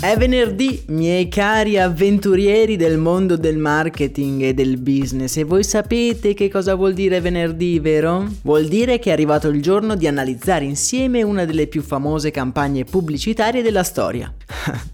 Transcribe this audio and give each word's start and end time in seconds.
È 0.00 0.16
venerdì, 0.16 0.84
miei 0.90 1.26
cari 1.26 1.76
avventurieri 1.76 2.76
del 2.76 2.98
mondo 2.98 3.36
del 3.36 3.58
marketing 3.58 4.42
e 4.42 4.54
del 4.54 4.78
business 4.78 5.36
e 5.38 5.42
voi 5.42 5.64
sapete 5.64 6.34
che 6.34 6.48
cosa 6.48 6.76
vuol 6.76 6.94
dire 6.94 7.20
venerdì, 7.20 7.80
vero? 7.80 8.24
Vuol 8.42 8.68
dire 8.68 9.00
che 9.00 9.10
è 9.10 9.12
arrivato 9.12 9.48
il 9.48 9.60
giorno 9.60 9.96
di 9.96 10.06
analizzare 10.06 10.64
insieme 10.64 11.24
una 11.24 11.44
delle 11.44 11.66
più 11.66 11.82
famose 11.82 12.30
campagne 12.30 12.84
pubblicitarie 12.84 13.60
della 13.60 13.82
storia. 13.82 14.32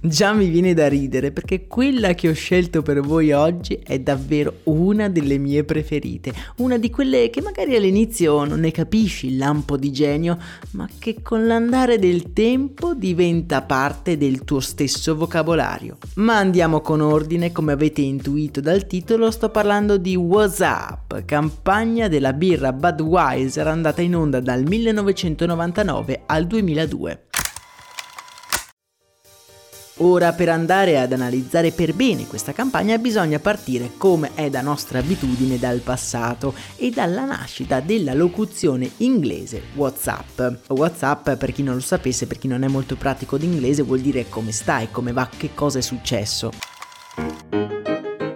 Già 0.00 0.32
mi 0.32 0.48
viene 0.48 0.74
da 0.74 0.88
ridere 0.88 1.30
perché 1.30 1.66
quella 1.66 2.14
che 2.14 2.28
ho 2.28 2.32
scelto 2.32 2.82
per 2.82 3.00
voi 3.00 3.32
oggi 3.32 3.78
è 3.82 3.98
davvero 3.98 4.60
una 4.64 5.08
delle 5.08 5.38
mie 5.38 5.64
preferite, 5.64 6.32
una 6.56 6.78
di 6.78 6.90
quelle 6.90 7.30
che 7.30 7.40
magari 7.40 7.74
all'inizio 7.76 8.44
non 8.44 8.60
ne 8.60 8.70
capisci 8.70 9.28
il 9.28 9.36
lampo 9.36 9.76
di 9.76 9.92
genio, 9.92 10.38
ma 10.72 10.88
che 10.98 11.22
con 11.22 11.46
l'andare 11.46 11.98
del 11.98 12.32
tempo 12.32 12.94
diventa 12.94 13.62
parte 13.62 14.16
del 14.16 14.44
tuo 14.44 14.60
stesso 14.60 15.16
vocabolario. 15.16 15.98
Ma 16.14 16.36
andiamo 16.36 16.80
con 16.80 17.00
ordine, 17.00 17.52
come 17.52 17.72
avete 17.72 18.00
intuito 18.00 18.60
dal 18.60 18.86
titolo, 18.86 19.30
sto 19.30 19.50
parlando 19.50 19.96
di 19.96 20.16
WhatsApp, 20.16 21.24
campagna 21.24 22.08
della 22.08 22.32
birra 22.32 22.72
Budweiser 22.72 23.66
andata 23.66 24.02
in 24.02 24.16
onda 24.16 24.40
dal 24.40 24.62
1999 24.64 26.22
al 26.26 26.46
2002. 26.46 27.18
Ora 29.98 30.32
per 30.32 30.48
andare 30.48 30.98
ad 30.98 31.12
analizzare 31.12 31.70
per 31.70 31.94
bene 31.94 32.26
questa 32.26 32.52
campagna 32.52 32.98
bisogna 32.98 33.38
partire 33.38 33.92
come 33.96 34.32
è 34.34 34.50
da 34.50 34.60
nostra 34.60 34.98
abitudine 34.98 35.56
dal 35.56 35.78
passato 35.78 36.52
e 36.74 36.90
dalla 36.90 37.24
nascita 37.24 37.78
della 37.78 38.12
locuzione 38.12 38.90
inglese 38.98 39.62
WhatsApp. 39.76 40.66
WhatsApp 40.70 41.30
per 41.34 41.52
chi 41.52 41.62
non 41.62 41.74
lo 41.74 41.80
sapesse, 41.80 42.26
per 42.26 42.38
chi 42.38 42.48
non 42.48 42.64
è 42.64 42.68
molto 42.68 42.96
pratico 42.96 43.38
d'inglese 43.38 43.82
vuol 43.82 44.00
dire 44.00 44.28
come 44.28 44.50
stai, 44.50 44.90
come 44.90 45.12
va, 45.12 45.28
che 45.28 45.50
cosa 45.54 45.78
è 45.78 45.82
successo. 45.82 46.73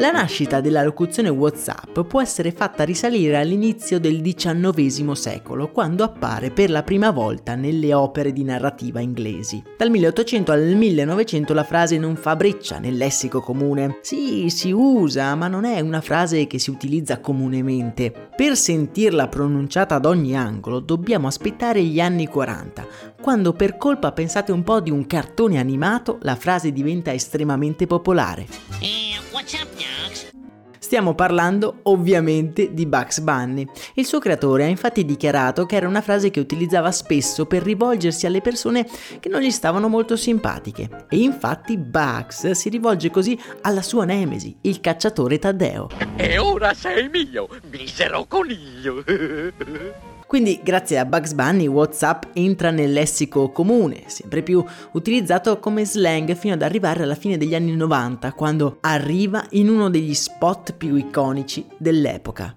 La 0.00 0.10
nascita 0.10 0.62
della 0.62 0.82
locuzione 0.82 1.28
WhatsApp 1.28 2.00
può 2.08 2.22
essere 2.22 2.52
fatta 2.52 2.84
risalire 2.84 3.36
all'inizio 3.36 4.00
del 4.00 4.22
XIX 4.22 5.12
secolo, 5.12 5.70
quando 5.72 6.04
appare 6.04 6.50
per 6.50 6.70
la 6.70 6.82
prima 6.82 7.10
volta 7.10 7.54
nelle 7.54 7.92
opere 7.92 8.32
di 8.32 8.42
narrativa 8.42 9.00
inglesi. 9.00 9.62
Dal 9.76 9.90
1800 9.90 10.52
al 10.52 10.74
1900 10.74 11.52
la 11.52 11.64
frase 11.64 11.98
non 11.98 12.16
fa 12.16 12.34
breccia 12.34 12.78
nel 12.78 12.96
lessico 12.96 13.42
comune. 13.42 13.98
Sì, 14.00 14.48
si 14.48 14.70
usa, 14.70 15.34
ma 15.34 15.48
non 15.48 15.66
è 15.66 15.80
una 15.80 16.00
frase 16.00 16.46
che 16.46 16.58
si 16.58 16.70
utilizza 16.70 17.20
comunemente. 17.20 18.30
Per 18.34 18.56
sentirla 18.56 19.28
pronunciata 19.28 19.96
ad 19.96 20.06
ogni 20.06 20.34
angolo 20.34 20.80
dobbiamo 20.80 21.26
aspettare 21.26 21.82
gli 21.82 22.00
anni 22.00 22.26
40, 22.26 22.86
quando 23.20 23.52
per 23.52 23.76
colpa, 23.76 24.12
pensate 24.12 24.50
un 24.50 24.62
po', 24.62 24.80
di 24.80 24.90
un 24.90 25.06
cartone 25.06 25.58
animato, 25.58 26.16
la 26.22 26.36
frase 26.36 26.72
diventa 26.72 27.12
estremamente 27.12 27.86
popolare. 27.86 28.46
What's 29.32 29.52
up, 29.54 29.68
Stiamo 30.78 31.14
parlando 31.14 31.80
ovviamente 31.84 32.74
di 32.74 32.84
Bugs 32.84 33.20
Bunny. 33.20 33.64
Il 33.94 34.04
suo 34.04 34.18
creatore 34.18 34.64
ha 34.64 34.66
infatti 34.66 35.04
dichiarato 35.04 35.66
che 35.66 35.76
era 35.76 35.86
una 35.86 36.00
frase 36.00 36.30
che 36.30 36.40
utilizzava 36.40 36.90
spesso 36.90 37.46
per 37.46 37.62
rivolgersi 37.62 38.26
alle 38.26 38.40
persone 38.40 38.84
che 39.20 39.28
non 39.28 39.40
gli 39.40 39.50
stavano 39.50 39.88
molto 39.88 40.16
simpatiche. 40.16 41.06
E 41.08 41.18
infatti 41.18 41.76
Bugs 41.76 42.50
si 42.50 42.68
rivolge 42.70 43.10
così 43.10 43.38
alla 43.60 43.82
sua 43.82 44.04
nemesi, 44.04 44.56
il 44.62 44.80
cacciatore 44.80 45.38
Taddeo. 45.38 45.90
E 46.16 46.38
ora 46.38 46.74
sei 46.74 47.08
mio, 47.08 47.48
misero 47.70 48.24
coniglio. 48.26 49.04
Quindi 50.30 50.60
grazie 50.62 50.96
a 50.96 51.04
Bugs 51.04 51.32
Bunny 51.32 51.66
WhatsApp 51.66 52.22
entra 52.34 52.70
nel 52.70 52.92
lessico 52.92 53.50
comune, 53.50 54.04
sempre 54.06 54.44
più 54.44 54.64
utilizzato 54.92 55.58
come 55.58 55.84
slang 55.84 56.36
fino 56.36 56.54
ad 56.54 56.62
arrivare 56.62 57.02
alla 57.02 57.16
fine 57.16 57.36
degli 57.36 57.52
anni 57.52 57.74
90, 57.74 58.32
quando 58.34 58.76
arriva 58.82 59.44
in 59.50 59.68
uno 59.68 59.90
degli 59.90 60.14
spot 60.14 60.74
più 60.74 60.94
iconici 60.94 61.66
dell'epoca. 61.76 62.54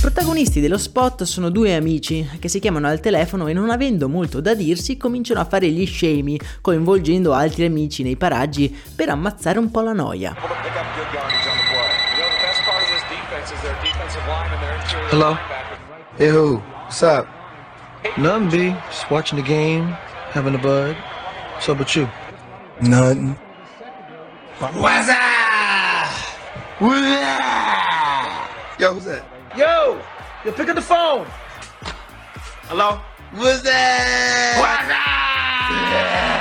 protagonisti 0.00 0.60
dello 0.60 0.78
spot 0.78 1.24
sono 1.24 1.50
due 1.50 1.74
amici 1.74 2.26
che 2.38 2.48
si 2.48 2.60
chiamano 2.60 2.86
al 2.86 3.00
telefono 3.00 3.46
e 3.46 3.52
non 3.52 3.68
avendo 3.70 4.08
molto 4.08 4.40
da 4.40 4.54
dirsi 4.54 4.96
cominciano 4.96 5.40
a 5.40 5.44
fare 5.44 5.68
gli 5.68 5.84
scemi, 5.84 6.40
coinvolgendo 6.62 7.34
altri 7.34 7.66
amici 7.66 8.02
nei 8.02 8.16
paraggi 8.16 8.74
per 8.96 9.10
ammazzare 9.10 9.58
un 9.58 9.70
po' 9.70 9.82
la 9.82 9.92
noia. 9.92 10.34
Hello? 15.10 15.34
Hey, 16.16 16.28
who? 16.28 16.56
What's 16.56 17.02
up? 17.02 17.26
Nothing, 18.16 18.48
B. 18.50 18.70
Just 18.86 19.10
watching 19.10 19.36
the 19.36 19.44
game, 19.44 19.88
having 20.30 20.54
a 20.54 20.58
bud. 20.58 20.96
What's 21.54 21.68
up 21.68 21.78
with 21.78 21.94
you? 21.94 22.08
Nothing. 22.80 23.36
What's 24.58 25.08
up? 25.08 26.14
What's 26.78 27.06
up? 27.06 28.80
Yo, 28.80 28.94
who's 28.94 29.04
that? 29.04 29.24
Yo! 29.56 30.00
Yo, 30.44 30.52
pick 30.52 30.68
up 30.68 30.76
the 30.76 30.82
phone! 30.82 31.26
Hello? 32.68 33.00
What's 33.34 33.62
that? 33.62 34.56
What's 34.60 34.90
up? 34.90 34.98
Yeah. 35.92 36.37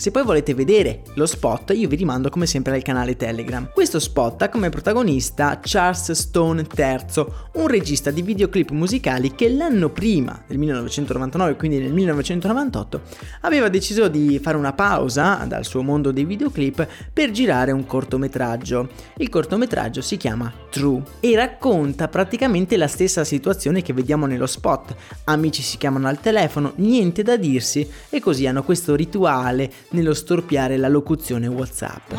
Se 0.00 0.10
poi 0.10 0.22
volete 0.22 0.54
vedere 0.54 1.02
lo 1.16 1.26
spot, 1.26 1.74
io 1.76 1.86
vi 1.86 1.96
rimando 1.96 2.30
come 2.30 2.46
sempre 2.46 2.74
al 2.74 2.80
canale 2.80 3.16
Telegram. 3.16 3.68
Questo 3.70 3.98
spot 3.98 4.40
ha 4.40 4.48
come 4.48 4.70
protagonista 4.70 5.60
Charles 5.62 6.12
Stone 6.12 6.64
III, 6.74 7.26
un 7.56 7.66
regista 7.66 8.10
di 8.10 8.22
videoclip 8.22 8.70
musicali 8.70 9.34
che 9.34 9.50
l'anno 9.50 9.90
prima, 9.90 10.42
nel 10.46 10.56
1999, 10.56 11.56
quindi 11.56 11.80
nel 11.80 11.92
1998, 11.92 13.02
aveva 13.42 13.68
deciso 13.68 14.08
di 14.08 14.38
fare 14.42 14.56
una 14.56 14.72
pausa 14.72 15.44
dal 15.46 15.66
suo 15.66 15.82
mondo 15.82 16.12
dei 16.12 16.24
videoclip 16.24 16.88
per 17.12 17.30
girare 17.30 17.70
un 17.70 17.84
cortometraggio. 17.84 18.88
Il 19.18 19.28
cortometraggio 19.28 20.00
si 20.00 20.16
chiama 20.16 20.50
True 20.70 21.02
e 21.20 21.36
racconta 21.36 22.08
praticamente 22.08 22.78
la 22.78 22.88
stessa 22.88 23.22
situazione 23.22 23.82
che 23.82 23.92
vediamo 23.92 24.24
nello 24.24 24.46
spot. 24.46 24.96
Amici 25.24 25.60
si 25.60 25.76
chiamano 25.76 26.08
al 26.08 26.20
telefono, 26.20 26.72
niente 26.76 27.22
da 27.22 27.36
dirsi 27.36 27.86
e 28.08 28.18
così 28.18 28.46
hanno 28.46 28.62
questo 28.62 28.94
rituale 28.94 29.70
nello 29.90 30.14
storpiare 30.14 30.76
la 30.76 30.88
locuzione 30.88 31.46
WhatsApp. 31.46 32.12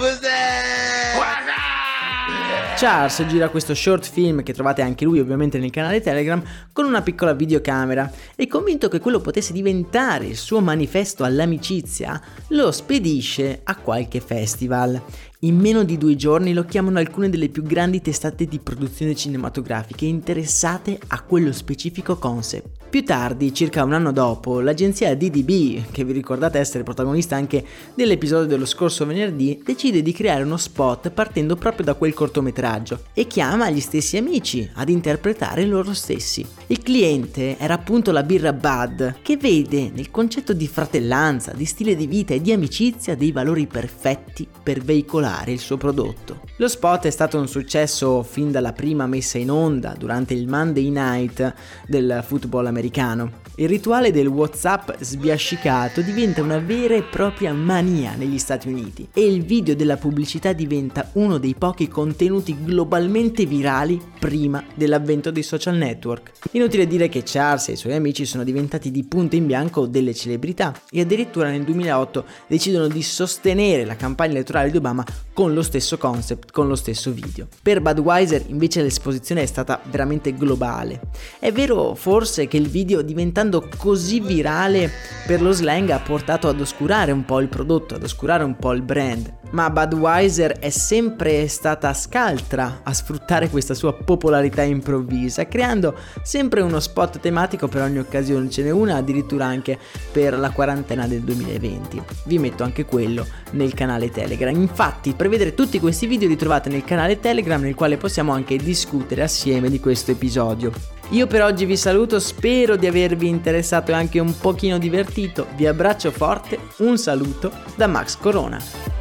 Charles 2.78 3.26
gira 3.28 3.50
questo 3.50 3.76
short 3.76 4.10
film 4.10 4.42
che 4.42 4.54
trovate 4.54 4.82
anche 4.82 5.06
lui 5.06 5.20
ovviamente 5.20 5.60
nel 5.60 5.70
canale 5.70 6.02
Telegram 6.02 6.42
con 6.74 6.86
una 6.86 7.04
piccola 7.04 7.34
videocamera 7.34 8.12
e 8.36 8.48
convinto 8.48 8.88
che 8.88 9.00
quello 9.00 9.20
potesse 9.20 9.54
diventare 9.54 10.26
il 10.26 10.38
suo 10.38 10.62
manifesto 10.62 11.24
all'amicizia, 11.24 12.20
lo 12.48 12.72
spedisce 12.72 13.62
a 13.64 13.76
qualche 13.76 14.20
festival 14.20 15.00
in 15.44 15.58
meno 15.58 15.84
di 15.84 15.98
due 15.98 16.16
giorni 16.16 16.54
lo 16.54 16.66
chiamano 16.66 17.00
alcune 17.00 17.30
delle 17.30 17.50
più 17.50 17.64
grandi 17.64 18.00
testate 18.00 18.46
di 18.46 18.60
produzione 18.60 19.16
cinematografiche 19.16 20.06
interessate 20.06 21.00
a 21.08 21.22
quello 21.22 21.52
specifico 21.52 22.18
concept. 22.18 22.81
Più 22.92 23.06
tardi, 23.06 23.54
circa 23.54 23.86
un 23.86 23.94
anno 23.94 24.12
dopo, 24.12 24.60
l'agenzia 24.60 25.16
DDB, 25.16 25.92
che 25.92 26.04
vi 26.04 26.12
ricordate 26.12 26.60
essere 26.60 26.84
protagonista 26.84 27.38
anche 27.38 27.64
dell'episodio 27.94 28.48
dello 28.48 28.66
scorso 28.66 29.06
venerdì, 29.06 29.62
decide 29.64 30.02
di 30.02 30.12
creare 30.12 30.44
uno 30.44 30.58
spot 30.58 31.10
partendo 31.12 31.56
proprio 31.56 31.86
da 31.86 31.94
quel 31.94 32.14
cortometraggio 32.14 33.04
e 33.14 33.28
chiama 33.28 33.70
gli 33.70 33.80
stessi 33.80 34.18
amici 34.18 34.70
ad 34.74 34.90
interpretare 34.90 35.64
loro 35.64 35.94
stessi. 35.94 36.46
Il 36.68 36.84
cliente 36.84 37.58
era 37.58 37.76
appunto 37.76 38.12
la 38.12 38.24
birra 38.24 38.52
Bud, 38.52 39.20
che 39.22 39.38
vede 39.38 39.90
nel 39.90 40.12
concetto 40.12 40.52
di 40.52 40.68
fratellanza, 40.68 41.54
di 41.54 41.64
stile 41.64 41.96
di 41.96 42.08
vita 42.08 42.34
e 42.34 42.42
di 42.42 42.52
amicizia 42.52 43.16
dei 43.16 43.32
valori 43.32 43.68
perfetti 43.68 44.46
per 44.62 44.82
veicolare 44.82 45.54
il 45.54 45.60
suo 45.60 45.78
prodotto. 45.78 46.42
Lo 46.58 46.68
spot 46.68 47.06
è 47.08 47.10
stato 47.10 47.40
un 47.40 47.48
successo 47.48 48.22
fin 48.22 48.52
dalla 48.52 48.74
prima 48.74 49.08
messa 49.08 49.38
in 49.38 49.50
onda 49.50 49.96
durante 49.98 50.34
il 50.34 50.48
Monday 50.48 50.90
Night 50.90 51.54
del 51.88 52.24
football 52.26 52.68
americano. 52.68 53.41
Il 53.62 53.70
rituale 53.70 54.10
del 54.10 54.26
WhatsApp 54.26 54.90
sbiascicato 55.02 56.02
diventa 56.02 56.42
una 56.42 56.58
vera 56.58 56.96
e 56.96 57.04
propria 57.04 57.54
mania 57.54 58.16
negli 58.16 58.40
Stati 58.40 58.68
Uniti 58.68 59.08
e 59.14 59.24
il 59.24 59.44
video 59.44 59.76
della 59.76 59.98
pubblicità 59.98 60.52
diventa 60.52 61.12
uno 61.14 61.38
dei 61.38 61.54
pochi 61.54 61.88
contenuti 61.88 62.58
globalmente 62.64 63.46
virali 63.46 64.02
prima 64.18 64.64
dell'avvento 64.74 65.30
dei 65.30 65.44
social 65.44 65.76
network. 65.76 66.32
Inutile 66.54 66.88
dire 66.88 67.08
che 67.08 67.22
Charles 67.24 67.68
e 67.68 67.74
i 67.74 67.76
suoi 67.76 67.94
amici 67.94 68.26
sono 68.26 68.44
diventati 68.44 68.90
di 68.90 69.04
punto 69.04 69.36
in 69.36 69.46
bianco 69.46 69.86
delle 69.86 70.16
celebrità 70.16 70.74
e 70.90 71.02
addirittura 71.02 71.52
nel 71.52 71.64
2008 71.64 72.26
decidono 72.48 72.88
di 72.88 73.04
sostenere 73.04 73.86
la 73.86 73.96
campagna 73.96 74.32
elettorale 74.32 74.72
di 74.72 74.78
Obama 74.78 75.06
con 75.34 75.54
lo 75.54 75.62
stesso 75.62 76.00
concept, 76.00 76.52
con 76.52 76.68
lo 76.68 76.76
stesso 76.76 77.12
video. 77.12 77.48
Per 77.62 77.80
Budweiser 77.80 78.44
invece 78.48 78.82
l'esposizione 78.82 79.44
è 79.44 79.46
stata 79.46 79.80
veramente 79.90 80.34
globale. 80.34 81.00
È 81.38 81.52
vero 81.52 81.94
forse 81.94 82.48
che 82.48 82.58
il 82.58 82.68
video 82.68 83.04
diventando 83.04 83.50
così 83.60 84.20
virale 84.22 84.90
per 85.26 85.42
lo 85.42 85.52
slang 85.52 85.90
ha 85.90 86.00
portato 86.00 86.48
ad 86.48 86.62
oscurare 86.62 87.12
un 87.12 87.26
po' 87.26 87.40
il 87.40 87.50
prodotto, 87.50 87.96
ad 87.96 88.04
oscurare 88.04 88.44
un 88.44 88.56
po' 88.56 88.72
il 88.72 88.82
brand, 88.82 89.41
ma 89.52 89.70
Budweiser 89.70 90.60
è 90.60 90.70
sempre 90.70 91.48
stata 91.48 91.94
scaltra 91.94 92.82
a 92.84 92.94
sfruttare 92.94 93.50
questa 93.50 93.74
sua 93.74 93.94
popolarità 93.94 94.62
improvvisa, 94.62 95.48
creando 95.48 95.96
sempre 96.22 96.62
uno 96.62 96.80
spot 96.80 97.20
tematico 97.20 97.68
per 97.68 97.82
ogni 97.82 98.00
occasione, 98.00 98.50
ce 98.50 98.64
n'è 98.64 98.72
una 98.72 98.96
addirittura 98.96 99.46
anche 99.46 99.78
per 100.12 100.38
la 100.38 100.52
quarantena 100.52 101.08
del 101.08 101.22
2020. 101.22 102.02
Vi 102.26 102.40
metto 102.40 102.64
anche 102.64 102.86
quello 102.86 103.26
nel 103.52 103.74
canale 103.74 104.10
Telegram. 104.10 104.56
Infatti, 104.56 105.14
per 105.14 105.30
vedere 105.30 105.54
tutti 105.54 105.80
questi 105.80 106.08
video 106.08 106.28
li 106.28 106.36
trovate 106.36 106.70
nel 106.70 106.84
canale 106.84 107.20
Telegram 107.20 107.62
nel 107.62 107.76
quale 107.76 107.98
possiamo 107.98 108.32
anche 108.32 108.58
discutere 108.58 109.24
assieme 109.24 109.70
di 109.70 109.80
questo 109.80 110.12
episodio. 110.12 110.72
Io 111.10 111.28
per 111.28 111.44
oggi 111.44 111.66
vi 111.66 111.76
saluto, 111.76 112.20
spero 112.20 112.78
di 112.78 112.88
avervi 112.88 113.28
interessato 113.28 113.92
e 113.92 113.96
anche 113.96 114.20
un 114.20 114.38
pochino 114.38 114.78
divertito. 114.78 115.48
Vi 115.56 115.68
abbraccio 115.68 116.10
forte, 116.10 116.58
un 116.78 116.98
saluto 116.98 117.52
da 117.76 117.88
Max 117.88 118.16
Corona. 118.16 119.01